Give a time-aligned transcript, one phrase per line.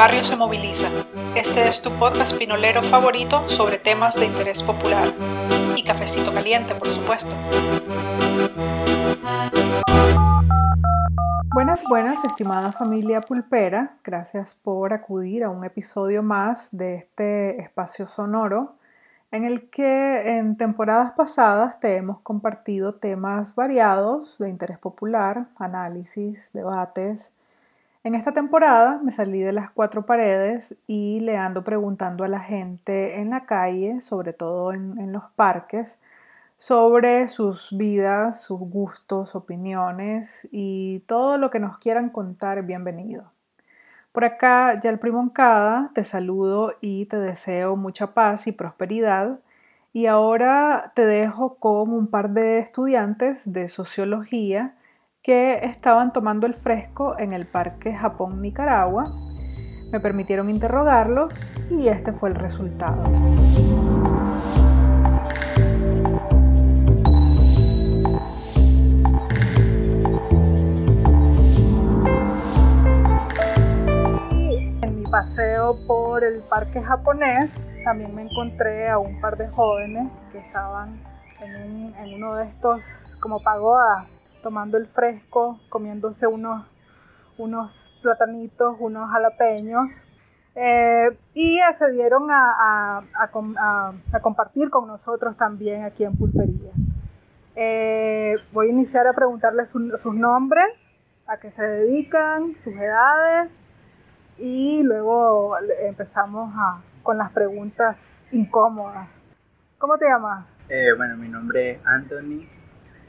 [0.00, 0.88] barrio se moviliza.
[1.36, 5.06] Este es tu podcast pinolero favorito sobre temas de interés popular.
[5.76, 7.34] Y cafecito caliente, por supuesto.
[11.52, 13.98] Buenas, buenas, estimada familia pulpera.
[14.02, 18.76] Gracias por acudir a un episodio más de este espacio sonoro
[19.30, 26.48] en el que en temporadas pasadas te hemos compartido temas variados de interés popular, análisis,
[26.54, 27.32] debates,
[28.02, 32.40] en esta temporada me salí de las cuatro paredes y le ando preguntando a la
[32.40, 36.00] gente en la calle, sobre todo en, los parques,
[36.56, 43.32] sobre sus vidas, sus gustos, opiniones y todo lo que nos quieran contar, bienvenido.
[44.12, 49.40] Por acá, ya el Primoncada, te saludo y te deseo mucha paz y prosperidad.
[49.92, 54.74] Y ahora te dejo con un par de estudiantes de sociología
[55.22, 59.04] que estaban tomando el fresco en el Parque Japón Nicaragua.
[59.92, 61.34] Me permitieron interrogarlos
[61.70, 63.04] y este fue el resultado.
[74.82, 80.10] en mi paseo por el parque japonés también me encontré a un par de jóvenes
[80.32, 80.98] que estaban
[81.42, 86.66] en, en uno de estos como pagodas tomando el fresco, comiéndose unos,
[87.38, 89.90] unos platanitos, unos jalapeños.
[90.54, 93.02] Eh, y accedieron a,
[94.20, 96.72] compartir con nosotros también aquí en Pulpería.
[97.54, 103.64] Eh, voy a iniciar a preguntarles sus nombres, a qué se dedican, sus edades
[104.38, 106.52] y luego empezamos
[107.02, 109.22] con las preguntas incómodas.
[109.78, 110.54] ¿Cómo te llamas?
[110.68, 112.46] Eh, bueno, mi nombre es Anthony,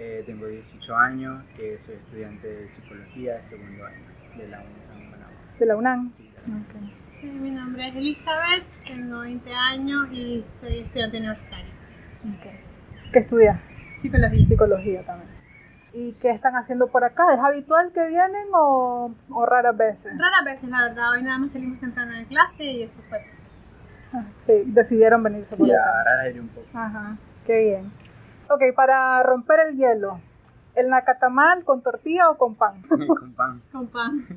[0.02, 3.98] eh, tengo 18 años, eh, soy estudiante de psicología de segundo año
[4.36, 5.60] de la UNAM.
[5.60, 6.12] ¿De la UNAM?
[6.14, 6.32] Sí.
[6.42, 7.30] Okay.
[7.30, 11.72] mi nombre es Elizabeth, tengo 20 años y soy estudiante universitaria.
[12.40, 12.60] Okay.
[13.14, 13.60] ¿Qué estudias?
[14.02, 14.48] Psicología.
[14.48, 15.30] Psicología también.
[15.94, 17.32] ¿Y qué están haciendo por acá?
[17.36, 20.14] ¿Es habitual que vienen o, o raras veces?
[20.18, 21.12] Raras veces, la verdad.
[21.12, 23.24] Hoy nada más salimos temprano de clase y eso fue.
[24.14, 26.32] Ah, sí, decidieron venirse por sí, acá.
[26.32, 26.68] Sí, un poco.
[26.74, 28.01] Ajá, qué bien.
[28.54, 30.20] Ok, para romper el hielo,
[30.76, 32.82] ¿el nacatamal con tortilla o con pan?
[33.08, 33.62] con pan.
[33.72, 34.28] Con pan.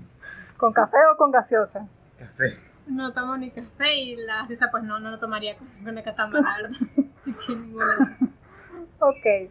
[0.57, 1.89] ¿Con café o con gaseosa?
[2.17, 2.57] Café.
[2.87, 6.43] No tomo ni café y la gaseosa pues no, no lo tomaría con, con nacatamal,
[6.45, 6.79] la verdad.
[9.01, 9.51] ok.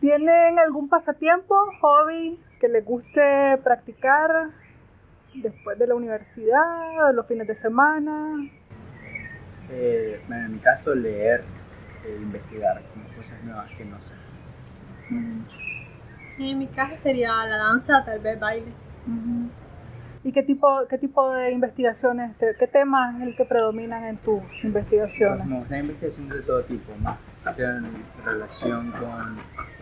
[0.00, 4.50] ¿Tienen algún pasatiempo, hobby que les guste practicar
[5.32, 8.36] después de la universidad, los fines de semana?
[9.70, 11.42] Eh, bueno, en mi caso, leer
[12.04, 12.82] e investigar
[13.24, 14.12] cosas nuevas que no sé.
[16.38, 18.72] En mi caso sería la danza, tal vez baile.
[20.22, 24.42] ¿Y qué tipo, qué tipo de investigaciones, qué temas es el que predominan en tus
[24.62, 25.46] investigaciones?
[25.46, 27.18] No, una investigación de todo tipo, más
[27.58, 29.38] en relación con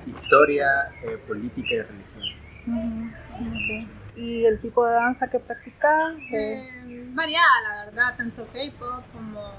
[0.06, 3.12] historia, eh, política y religión.
[4.16, 6.16] ¿Y el tipo de danza que practicas?
[6.32, 9.52] Eh, variada, la verdad, tanto K-pop como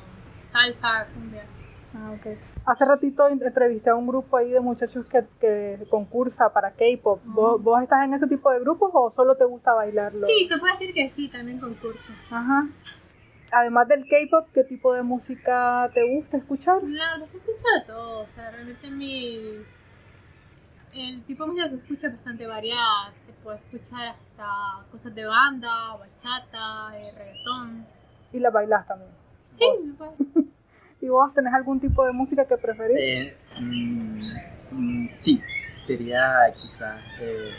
[0.51, 1.44] salsa, cumbia.
[1.95, 2.38] Ah, okay.
[2.66, 7.19] Hace ratito entrevisté a un grupo ahí de muchachos que, que concursa para K-pop.
[7.25, 10.25] ¿Vos, estás en ese tipo de grupos o solo te gusta bailarlo?
[10.25, 12.13] Sí, se puede decir que sí, también concurso.
[12.31, 12.69] Ajá.
[13.51, 16.81] Además del K-pop, ¿qué tipo de música te gusta escuchar?
[16.84, 18.19] La que escucho de todo.
[18.22, 19.62] O sea, realmente mi.
[20.94, 23.12] El tipo de música que escucho es bastante variada.
[23.28, 27.85] Te puedo escuchar hasta cosas de banda, bachata, eh, reggaetón.
[28.31, 29.12] ¿Y la bailas también?
[29.51, 29.66] Sí,
[29.97, 30.16] puede.
[31.03, 32.96] ¿Y vos tenés algún tipo de música que preferís?
[32.97, 34.31] Eh, mm,
[34.72, 35.41] mm, sí,
[35.86, 36.25] sería
[36.56, 37.50] quizás eh,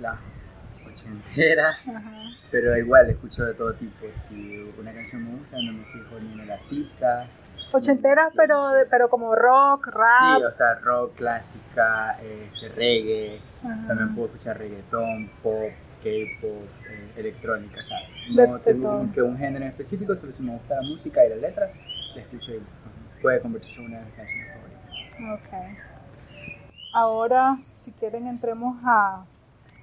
[0.00, 0.18] la
[0.84, 1.78] ochentera,
[2.50, 4.06] pero igual escucho de todo tipo.
[4.28, 7.28] Si una canción me gusta, no me fijo ni en el artista.
[7.70, 10.38] Ochenteras, pero, pero como rock, rap.
[10.38, 13.40] Sí, o sea, rock, clásica, este, reggae.
[13.86, 15.70] También puedo escuchar reggaetón, pop,
[16.02, 18.08] K-pop, eh, electrónica, ¿sabes?
[18.30, 21.66] No tengo que un género específico, solo si me gusta la música y la letra,
[22.16, 22.62] escucho y
[23.22, 25.44] puede convertirse en una de mis canciones favoritas.
[25.44, 25.78] Ok.
[26.94, 29.24] Ahora, si quieren, entremos a,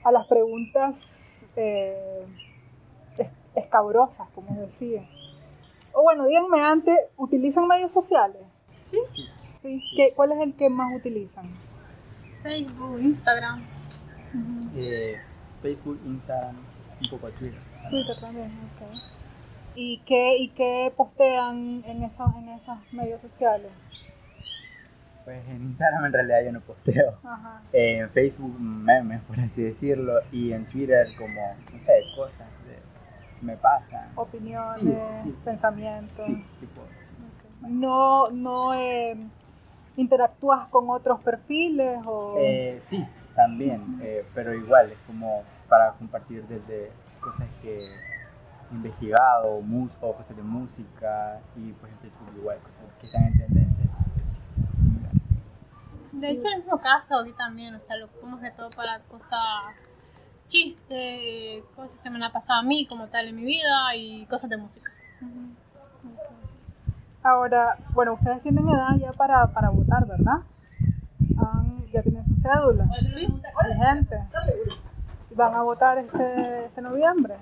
[0.03, 2.25] a las preguntas eh,
[3.55, 5.03] escabrosas, como decía.
[5.93, 8.41] O bueno, díganme antes, ¿utilizan medios sociales?
[8.89, 8.99] Sí.
[9.57, 9.81] sí.
[9.95, 11.45] ¿Qué, ¿Cuál es el que más utilizan?
[12.43, 13.63] Facebook, Instagram.
[14.75, 15.19] eh,
[15.61, 16.55] Facebook, Instagram,
[17.01, 17.59] un poco Twitter.
[17.89, 18.99] Twitter también, ok.
[19.75, 23.71] ¿Y qué, y qué postean en esos, en esos medios sociales?
[25.25, 27.17] Pues en Instagram en realidad yo no posteo.
[27.23, 27.61] Ajá.
[27.73, 30.21] En Facebook memes, por así decirlo.
[30.31, 31.41] Y en Twitter como,
[31.71, 32.79] no sé, cosas de
[33.41, 34.09] me pasan.
[34.15, 36.25] Opiniones, pensamientos.
[36.25, 36.81] Sí, tipo,
[37.61, 39.17] No, no eh,
[39.97, 42.37] interactúas con otros perfiles o...
[42.39, 43.05] Eh, sí,
[43.35, 47.79] también, eh, pero igual es como para compartir desde cosas que
[48.75, 49.61] investigado
[50.01, 53.85] o cosas de música y pues en Facebook igual cosas que están en tendencia.
[56.11, 58.99] De hecho, en el mismo caso, aquí también, o sea, lo ponemos de todo para
[59.01, 59.75] cosas,
[60.47, 64.49] chistes, cosas que me han pasado a mí como tal en mi vida y cosas
[64.49, 64.91] de música.
[67.21, 70.41] Ahora, bueno, ustedes tienen edad ya para, para votar, ¿verdad?
[71.91, 72.87] ya tienen su cédula.
[73.15, 73.27] Sí.
[73.67, 74.17] Vigente.
[75.35, 77.35] ¿Van a votar este, este noviembre?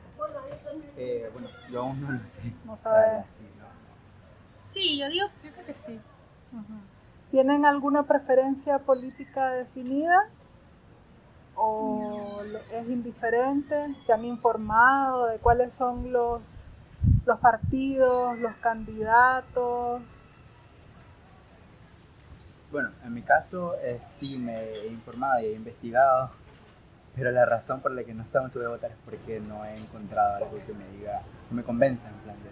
[0.98, 2.42] Eh, bueno, yo aún no lo sé.
[2.66, 3.26] No sabes.
[4.74, 6.00] Sí, yo digo, yo creo que sí.
[7.30, 10.28] ¿Tienen alguna preferencia política definida?
[11.56, 12.42] ¿O
[12.72, 13.94] es indiferente?
[13.94, 16.72] ¿Se han informado de cuáles son los,
[17.26, 20.02] los partidos, los candidatos?
[22.72, 26.32] Bueno, en mi caso eh, sí me he informado y he investigado,
[27.16, 29.64] pero la razón por la que no sabemos si voy a votar es porque no
[29.66, 31.20] he encontrado algo que me diga,
[31.50, 32.50] que me convenza en plan de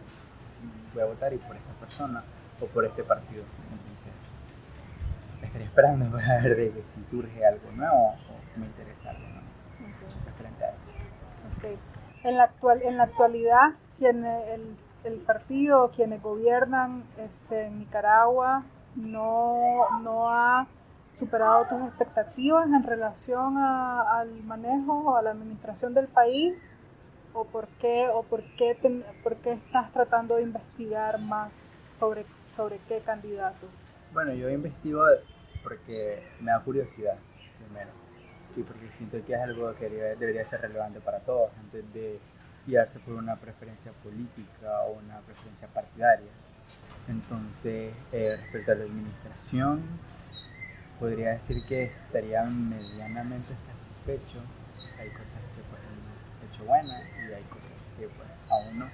[0.51, 0.59] si
[0.93, 2.23] voy a votar y por esta persona
[2.59, 3.43] o por este partido
[5.51, 8.15] estaría esperando para ver de que si surge algo nuevo o
[8.59, 9.41] me interesa algo nuevo
[10.25, 11.81] referente a eso.
[12.23, 18.63] En, la actual, en la actualidad, quien, el, el partido, quienes gobiernan este, en Nicaragua,
[18.95, 20.67] no, no ha
[21.13, 26.71] superado tus expectativas en relación a, al manejo o a la administración del país?
[27.33, 28.77] ¿O por qué, o por qué,
[29.23, 33.67] por qué estás tratando de investigar más sobre, sobre qué candidato?
[34.13, 35.03] Bueno, yo investigo
[35.63, 37.15] porque me da curiosidad,
[37.57, 37.91] primero,
[38.57, 42.19] y porque siento que es algo que debería, ser relevante para todos, antes de
[42.67, 46.29] guiarse por una preferencia política o una preferencia partidaria.
[47.07, 49.81] Entonces, eh, respecto a la administración,
[51.01, 54.39] podría decir que estaría medianamente satisfecho.
[54.99, 58.87] Hay cosas que pues han hecho buenas y hay cosas que pues aún no.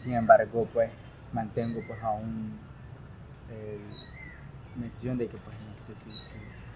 [0.00, 0.90] sin embargo, pues
[1.32, 2.58] mantengo pues aún
[4.76, 6.10] una decisión de que pues no sé si,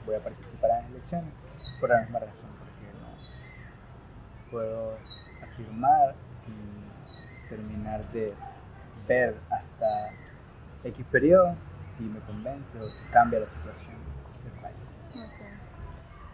[0.06, 1.30] voy a participar en las elecciones
[1.80, 4.96] por la misma razón, porque no puedo
[5.42, 6.54] afirmar sin
[7.48, 8.34] terminar de
[9.08, 10.10] ver hasta
[10.84, 11.56] X periodo
[11.98, 13.96] si me convence o si cambia la situación
[14.44, 14.76] del país.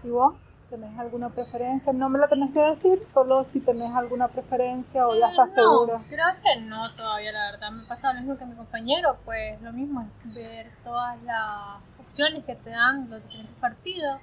[0.05, 0.35] ¿Y vos?
[0.69, 1.93] ¿Tenés alguna preferencia?
[1.93, 5.55] No me la tenés que decir, solo si tenés alguna preferencia o ya estás no,
[5.55, 6.03] segura.
[6.09, 7.71] Creo que no todavía, la verdad.
[7.71, 12.45] Me pasa lo mismo que mi compañero, pues lo mismo es ver todas las opciones
[12.45, 14.21] que te dan los diferentes partidos.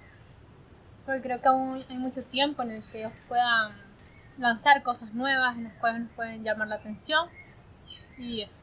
[1.05, 3.71] Porque creo que aún hay mucho tiempo en el que ellos puedan
[4.38, 7.27] lanzar cosas nuevas, en las cuales nos pueden llamar la atención.
[8.17, 8.53] Y eso.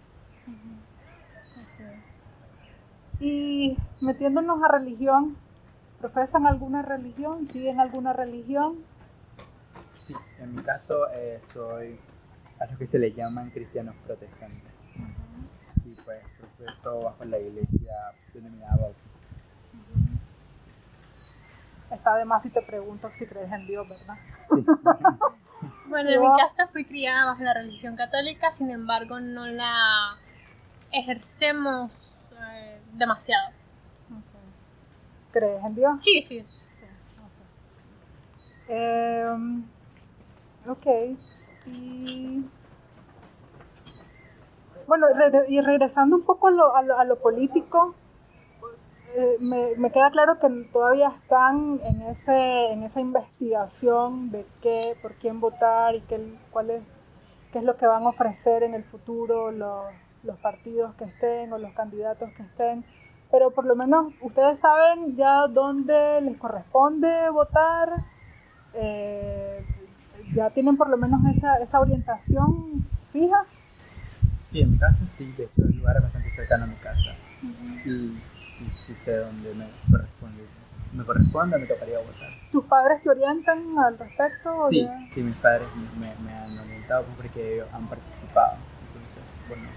[3.21, 5.37] Y metiéndonos a religión,
[6.01, 7.47] ¿profesan alguna religión?
[7.47, 8.77] ¿Siguen alguna religión?
[10.03, 11.99] Sí, en mi caso eh, soy
[12.61, 14.73] a lo que se le llaman cristianos protestantes.
[15.85, 17.93] Y pues profeso bajo la iglesia
[18.33, 19.09] denominada Bautista.
[21.91, 24.17] Está de más si te pregunto si crees en Dios, ¿verdad?
[24.55, 24.65] Sí.
[25.89, 30.17] bueno, en mi casa fui criada bajo la religión católica, sin embargo no la
[30.93, 31.91] ejercemos
[32.99, 33.51] eh, demasiado.
[35.33, 36.03] ¿Crees en Dios?
[36.03, 36.47] Sí, sí.
[38.69, 39.65] Em,
[40.67, 40.87] ok.
[41.67, 42.45] Y
[44.87, 45.07] bueno,
[45.49, 47.95] y regresando un poco a lo, a lo, político,
[49.15, 54.97] eh, me, me, queda claro que todavía están en, ese, en esa investigación de qué,
[55.03, 56.83] por quién votar y qué, cuál es,
[57.53, 59.85] qué es lo que van a ofrecer en el futuro los,
[60.29, 62.85] los partidos que estén o los candidatos que estén,
[63.31, 67.89] pero por lo menos ustedes saben ya dónde les corresponde votar,
[68.75, 69.65] eh,
[70.35, 73.45] ya tienen por lo menos esa, esa orientación fija.
[74.45, 77.17] Sí, en mi casa sí, de hecho el lugar es bastante cercano a mi casa.
[77.87, 78.19] Y
[78.51, 80.45] sí, sí sé dónde me corresponde.
[80.93, 82.31] Me corresponde, me tocaría votar.
[82.53, 84.51] ¿Tus padres te orientan al respecto?
[84.71, 85.69] Sí, sí, mis padres
[85.99, 88.57] me, me han orientado porque ellos han participado.
[89.49, 89.69] Bueno,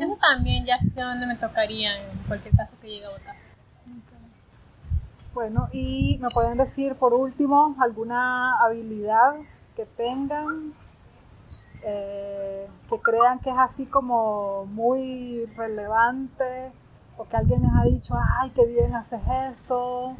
[0.00, 3.36] eso también ya sé dónde me tocaría en cualquier caso que llegue a votar.
[5.34, 9.36] Bueno, y me pueden decir por último alguna habilidad
[9.74, 10.74] que tengan,
[11.82, 16.72] eh, que crean que es así como muy relevante,
[17.16, 20.16] o que alguien les ha dicho, ay, qué bien haces eso,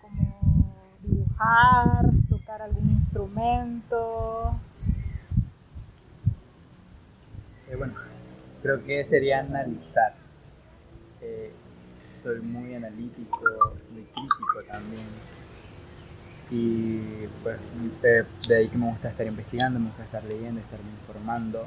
[0.00, 4.54] como dibujar, ¿Tocar algún instrumento?
[7.72, 7.94] Eh, bueno,
[8.60, 10.12] creo que sería analizar.
[11.22, 11.52] Eh,
[12.12, 13.40] soy muy analítico,
[13.90, 15.06] muy crítico también.
[16.50, 17.58] Y pues
[18.02, 21.66] de, de, ahí que me gusta estar investigando, me gusta estar leyendo, estar informando.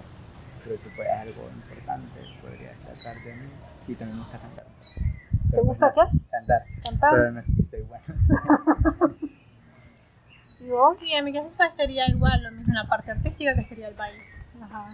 [0.63, 3.49] Creo que pues, es algo importante, podría destacar de mí.
[3.87, 4.65] Y también me gusta cantar.
[5.49, 6.19] ¿Te gusta qué?
[6.29, 6.65] Cantar.
[6.83, 7.11] Cantar.
[7.13, 8.05] Pero no sé si soy bueno.
[10.59, 10.99] ¿Y vos?
[10.99, 13.87] Sí, en mi caso pues, sería igual, lo mismo en la parte artística que sería
[13.87, 14.21] el baile.
[14.61, 14.85] Ajá.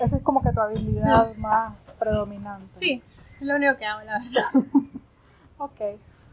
[0.00, 2.78] Esa es como que tu habilidad más predominante.
[2.78, 3.02] Sí,
[3.40, 4.80] es lo único que hago, la verdad.
[5.58, 5.80] ok.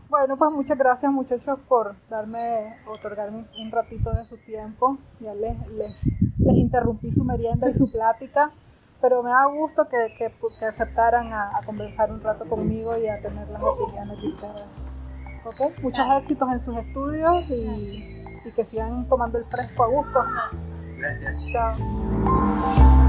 [0.10, 4.98] Bueno, pues muchas gracias muchachos por darme, otorgarme un ratito de su tiempo.
[5.20, 6.06] Ya les, les,
[6.38, 8.52] les interrumpí su merienda y su plática,
[9.02, 13.08] pero me da gusto que, que, que aceptaran a, a, conversar un rato conmigo y
[13.08, 14.64] a tener las opiniones de ustedes.
[15.44, 20.20] Ok, muchos éxitos en sus estudios y, y que sigan tomando el fresco a gusto.
[20.98, 21.36] Gracias.
[21.52, 23.07] Chao.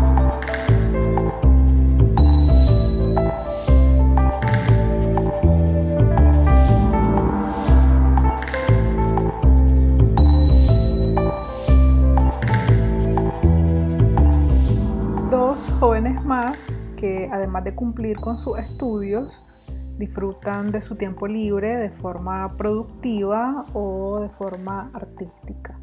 [17.38, 19.42] Además de cumplir con sus estudios,
[19.99, 25.78] disfrutan de su tiempo libre de forma productiva o de forma artística.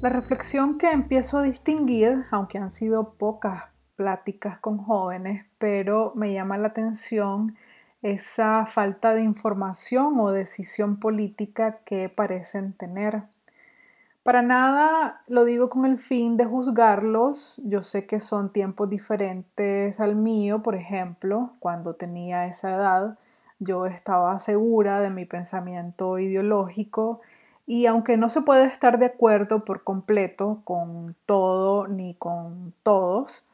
[0.00, 6.32] La reflexión que empiezo a distinguir, aunque han sido pocas pláticas con jóvenes, pero me
[6.32, 7.56] llama la atención
[8.02, 13.22] esa falta de información o decisión política que parecen tener.
[14.22, 19.98] Para nada lo digo con el fin de juzgarlos, yo sé que son tiempos diferentes
[19.98, 23.18] al mío, por ejemplo, cuando tenía esa edad,
[23.58, 27.20] yo estaba segura de mi pensamiento ideológico
[27.66, 33.44] y aunque no se puede estar de acuerdo por completo con todo ni con todos,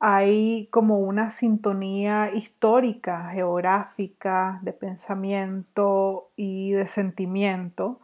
[0.00, 8.00] hay como una sintonía histórica, geográfica, de pensamiento y de sentimiento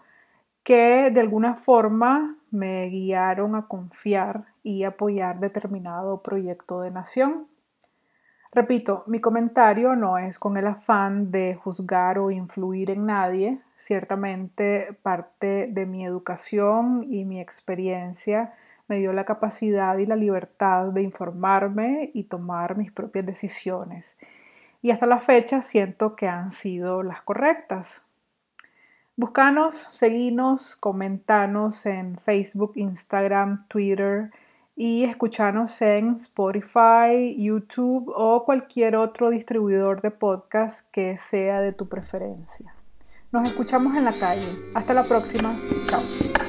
[0.69, 7.49] que de alguna forma me guiaron a confiar y apoyar determinado proyecto de nación.
[8.53, 14.93] Repito, mi comentario no es con el afán de juzgar o influir en nadie, ciertamente
[15.01, 18.53] parte de mi educación y mi experiencia
[18.89, 24.19] me dio la capacidad y la libertad de informarme y tomar mis propias decisiones.
[24.83, 28.03] Y hasta la fecha siento que han sido las correctas.
[29.19, 34.31] Búscanos, seguinos, comentanos en Facebook, Instagram, Twitter
[34.77, 41.89] y escuchanos en Spotify, YouTube o cualquier otro distribuidor de podcast que sea de tu
[41.89, 42.73] preferencia.
[43.33, 44.47] Nos escuchamos en la calle.
[44.73, 45.53] Hasta la próxima.
[45.89, 46.48] Chao.